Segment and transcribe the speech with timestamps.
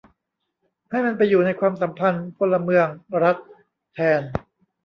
[0.89, 2.87] ให้มันไปอยู่ในความสัมพันธ์พลเมือง-
[3.23, 3.37] รัฐ
[3.93, 4.21] แทน